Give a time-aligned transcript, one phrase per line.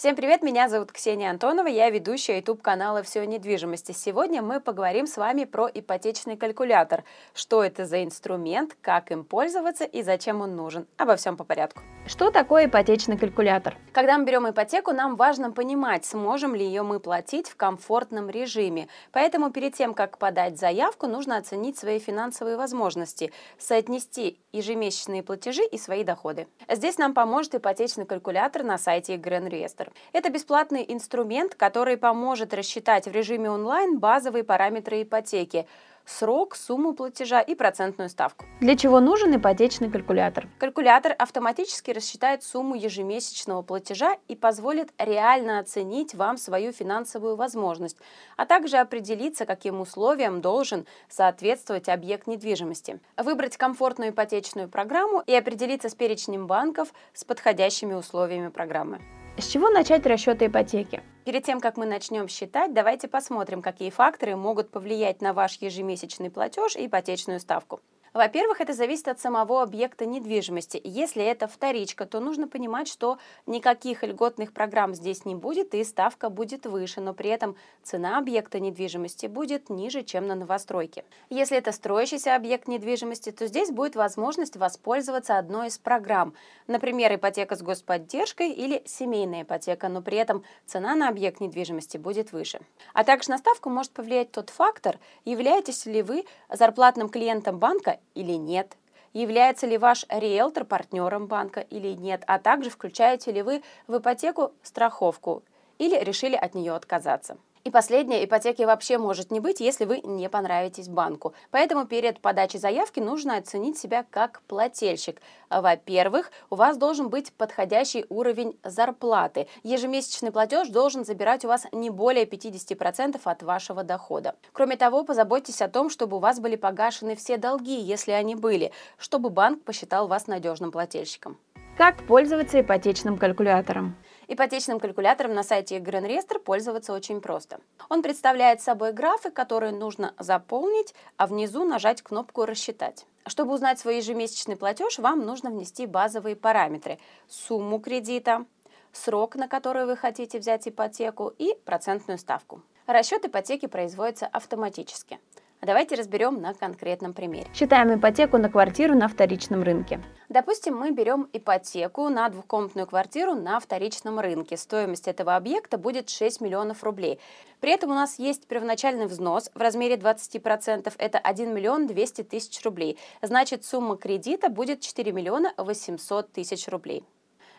[0.00, 3.92] Всем привет, меня зовут Ксения Антонова, я ведущая YouTube канала «Все о недвижимости».
[3.92, 7.04] Сегодня мы поговорим с вами про ипотечный калькулятор.
[7.34, 10.86] Что это за инструмент, как им пользоваться и зачем он нужен.
[10.96, 11.82] Обо всем по порядку.
[12.06, 13.76] Что такое ипотечный калькулятор?
[13.92, 18.88] Когда мы берем ипотеку, нам важно понимать, сможем ли ее мы платить в комфортном режиме.
[19.12, 25.76] Поэтому перед тем, как подать заявку, нужно оценить свои финансовые возможности, соотнести ежемесячные платежи и
[25.76, 26.48] свои доходы.
[26.70, 29.89] Здесь нам поможет ипотечный калькулятор на сайте Гренреестр.
[30.12, 35.66] Это бесплатный инструмент, который поможет рассчитать в режиме онлайн базовые параметры ипотеки
[36.10, 38.44] срок, сумму платежа и процентную ставку.
[38.60, 40.48] Для чего нужен ипотечный калькулятор?
[40.58, 47.96] Калькулятор автоматически рассчитает сумму ежемесячного платежа и позволит реально оценить вам свою финансовую возможность,
[48.36, 53.00] а также определиться, каким условиям должен соответствовать объект недвижимости.
[53.16, 59.00] Выбрать комфортную ипотечную программу и определиться с перечнем банков с подходящими условиями программы.
[59.40, 61.02] С чего начать расчеты ипотеки?
[61.24, 66.30] Перед тем, как мы начнем считать, давайте посмотрим, какие факторы могут повлиять на ваш ежемесячный
[66.30, 67.80] платеж и ипотечную ставку.
[68.12, 70.80] Во-первых, это зависит от самого объекта недвижимости.
[70.82, 76.28] Если это вторичка, то нужно понимать, что никаких льготных программ здесь не будет и ставка
[76.28, 81.04] будет выше, но при этом цена объекта недвижимости будет ниже, чем на новостройке.
[81.28, 86.34] Если это строящийся объект недвижимости, то здесь будет возможность воспользоваться одной из программ,
[86.66, 92.32] например, ипотека с господдержкой или семейная ипотека, но при этом цена на объект недвижимости будет
[92.32, 92.60] выше.
[92.92, 98.32] А также на ставку может повлиять тот фактор, являетесь ли вы зарплатным клиентом банка или
[98.32, 98.76] нет,
[99.12, 104.52] является ли ваш риэлтор партнером банка или нет, а также включаете ли вы в ипотеку
[104.62, 105.42] страховку
[105.78, 107.38] или решили от нее отказаться.
[107.62, 111.34] И последнее, ипотеки вообще может не быть, если вы не понравитесь банку.
[111.50, 115.20] Поэтому перед подачей заявки нужно оценить себя как плательщик.
[115.50, 119.46] Во-первых, у вас должен быть подходящий уровень зарплаты.
[119.62, 124.36] Ежемесячный платеж должен забирать у вас не более 50% от вашего дохода.
[124.52, 128.72] Кроме того, позаботьтесь о том, чтобы у вас были погашены все долги, если они были,
[128.96, 131.36] чтобы банк посчитал вас надежным плательщиком.
[131.76, 133.96] Как пользоваться ипотечным калькулятором?
[134.32, 137.58] Ипотечным калькулятором на сайте Гренреестр пользоваться очень просто.
[137.88, 143.06] Он представляет собой графы, которые нужно заполнить, а внизу нажать кнопку «Рассчитать».
[143.26, 148.44] Чтобы узнать свой ежемесячный платеж, вам нужно внести базовые параметры– сумму кредита,
[148.92, 152.62] срок, на который вы хотите взять ипотеку и процентную ставку.
[152.86, 155.18] Расчет ипотеки производится автоматически.
[155.62, 157.46] Давайте разберем на конкретном примере.
[157.52, 160.00] Считаем ипотеку на квартиру на вторичном рынке.
[160.30, 164.56] Допустим, мы берем ипотеку на двухкомнатную квартиру на вторичном рынке.
[164.56, 167.20] Стоимость этого объекта будет 6 миллионов рублей.
[167.60, 172.64] При этом у нас есть первоначальный взнос в размере 20%, это 1 миллион 200 тысяч
[172.64, 172.98] рублей.
[173.20, 177.04] Значит, сумма кредита будет 4 миллиона 800 тысяч рублей.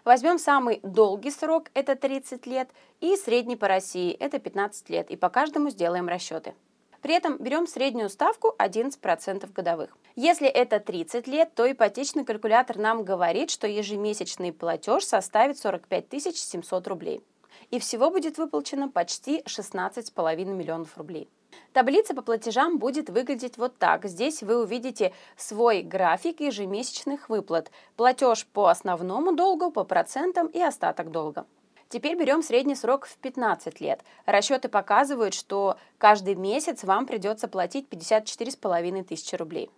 [0.06, 2.68] Возьмем самый долгий срок, это 30 лет,
[3.00, 6.56] и средний по России, это 15 лет, и по каждому сделаем расчеты.
[7.02, 9.98] При этом берем среднюю ставку 11% годовых.
[10.16, 16.88] Если это 30 лет, то ипотечный калькулятор нам говорит, что ежемесячный платеж составит 45 700
[16.88, 17.24] рублей.
[17.72, 21.30] И всего будет выплачено почти 16,5 миллионов рублей.
[21.74, 24.06] Таблица по платежам будет выглядеть вот так.
[24.06, 27.72] Здесь вы увидите свой график ежемесячных выплат.
[27.96, 31.46] Платеж по основному долгу, по процентам и остаток долга.
[31.92, 34.00] Теперь берем средний срок в 15 лет.
[34.26, 39.70] Расчеты показывают, что каждый месяц вам придется платить 54,5 тысячи рублей.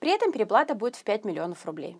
[0.00, 1.96] При этом переплата будет в 5 миллионов рублей.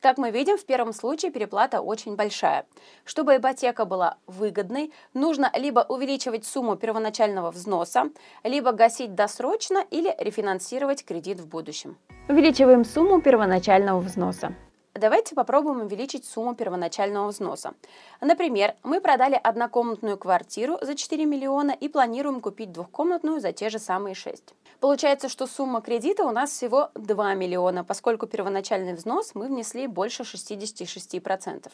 [0.00, 2.64] Как мы видим, в первом случае переплата очень большая.
[3.04, 8.10] Чтобы ипотека была выгодной, нужно либо увеличивать сумму первоначального взноса,
[8.42, 11.98] либо гасить досрочно или рефинансировать кредит в будущем.
[12.26, 14.54] Увеличиваем сумму первоначального взноса.
[15.00, 17.72] Давайте попробуем увеличить сумму первоначального взноса.
[18.20, 23.78] Например, мы продали однокомнатную квартиру за 4 миллиона и планируем купить двухкомнатную за те же
[23.78, 24.54] самые 6.
[24.78, 30.24] Получается, что сумма кредита у нас всего 2 миллиона, поскольку первоначальный взнос мы внесли больше
[30.24, 31.70] 66%.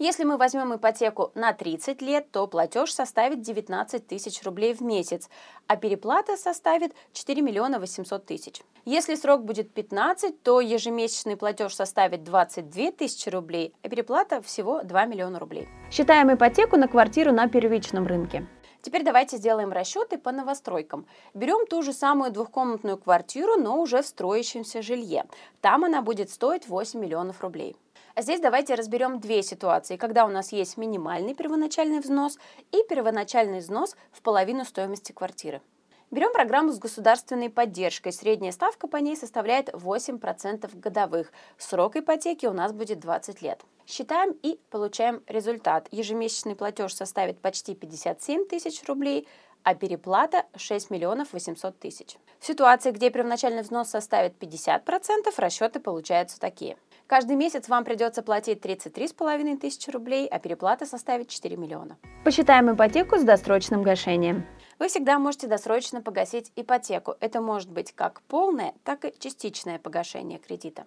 [0.00, 5.28] Если мы возьмем ипотеку на 30 лет, то платеж составит 19 тысяч рублей в месяц,
[5.66, 8.62] а переплата составит 4 миллиона 800 тысяч.
[8.84, 15.06] Если срок будет 15, то ежемесячный платеж составит 22 тысячи рублей, а переплата всего 2
[15.06, 15.68] миллиона рублей.
[15.90, 18.46] Считаем ипотеку на квартиру на первичном рынке.
[18.82, 21.06] Теперь давайте сделаем расчеты по новостройкам.
[21.34, 25.24] Берем ту же самую двухкомнатную квартиру, но уже в строящемся жилье.
[25.60, 27.74] Там она будет стоить 8 миллионов рублей.
[28.18, 32.36] А здесь давайте разберем две ситуации, когда у нас есть минимальный первоначальный взнос
[32.72, 35.62] и первоначальный взнос в половину стоимости квартиры.
[36.10, 38.12] Берем программу с государственной поддержкой.
[38.12, 41.30] Средняя ставка по ней составляет 8% годовых.
[41.58, 43.60] Срок ипотеки у нас будет 20 лет.
[43.86, 45.86] Считаем и получаем результат.
[45.92, 49.28] Ежемесячный платеж составит почти 57 тысяч рублей,
[49.62, 52.16] а переплата 6 миллионов 800 тысяч.
[52.40, 56.76] В ситуации, где первоначальный взнос составит 50%, расчеты получаются такие.
[57.08, 61.96] Каждый месяц вам придется платить 33,5 тысячи рублей, а переплата составит 4 миллиона.
[62.22, 64.44] Посчитаем ипотеку с досрочным гашением.
[64.78, 67.14] Вы всегда можете досрочно погасить ипотеку.
[67.20, 70.84] Это может быть как полное, так и частичное погашение кредита.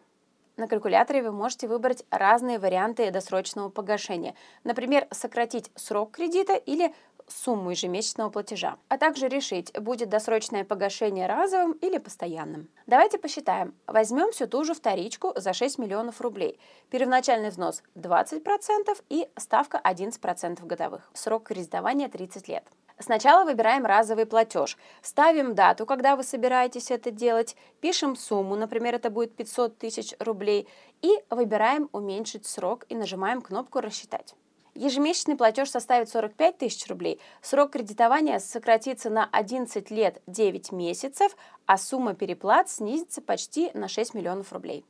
[0.58, 4.36] На калькуляторе вы можете выбрать разные варианты досрочного погашения.
[4.64, 6.94] Например, сократить срок кредита или
[7.32, 12.70] сумму ежемесячного платежа, а также решить, будет досрочное погашение разовым или постоянным.
[12.88, 13.74] Давайте посчитаем.
[13.88, 16.60] Возьмем всю ту же вторичку за 6 миллионов рублей.
[16.90, 21.10] Первоначальный взнос 20% и ставка 11% годовых.
[21.14, 22.64] Срок кредитования 30 лет.
[23.02, 29.10] Сначала выбираем разовый платеж, ставим дату, когда вы собираетесь это делать, пишем сумму, например, это
[29.10, 30.68] будет 500 тысяч рублей,
[31.02, 34.36] и выбираем уменьшить срок и нажимаем кнопку «Рассчитать».
[34.76, 41.78] Ежемесячный платеж составит 45 тысяч рублей, срок кредитования сократится на 11 лет 9 месяцев, а
[41.78, 44.86] сумма переплат снизится почти на 6 миллионов рублей.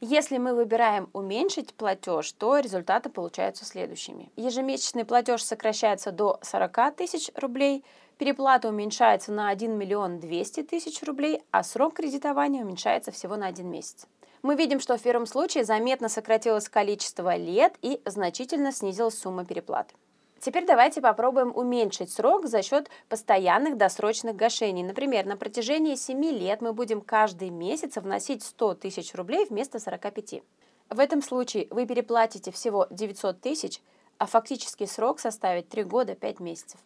[0.00, 4.30] Если мы выбираем уменьшить платеж, то результаты получаются следующими.
[4.36, 7.82] Ежемесячный платеж сокращается до 40 тысяч рублей,
[8.18, 13.70] переплата уменьшается на 1 миллион 200 тысяч рублей, а срок кредитования уменьшается всего на один
[13.70, 14.06] месяц.
[14.42, 19.94] Мы видим, что в первом случае заметно сократилось количество лет и значительно снизилась сумма переплаты.
[20.38, 24.84] Теперь давайте попробуем уменьшить срок за счет постоянных досрочных гашений.
[24.84, 30.42] Например, на протяжении 7 лет мы будем каждый месяц вносить 100 тысяч рублей вместо 45.
[30.90, 33.80] В этом случае вы переплатите всего 900 тысяч,
[34.18, 36.80] а фактический срок составит 3 года 5 месяцев.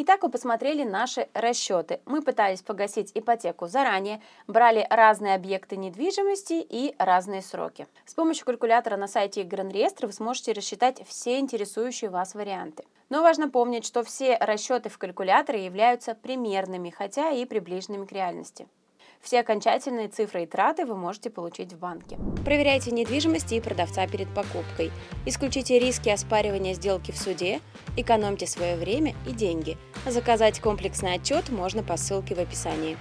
[0.00, 1.98] Итак, вы посмотрели наши расчеты.
[2.06, 7.88] Мы пытались погасить ипотеку заранее, брали разные объекты недвижимости и разные сроки.
[8.06, 12.84] С помощью калькулятора на сайте Гранреестра вы сможете рассчитать все интересующие вас варианты.
[13.08, 18.68] Но важно помнить, что все расчеты в калькуляторе являются примерными, хотя и приближенными к реальности.
[19.22, 22.18] Все окончательные цифры и траты вы можете получить в банке.
[22.44, 24.90] Проверяйте недвижимость и продавца перед покупкой.
[25.26, 27.60] Исключите риски оспаривания сделки в суде,
[27.96, 29.76] экономьте свое время и деньги.
[30.06, 32.96] Заказать комплексный отчет можно по ссылке в описании.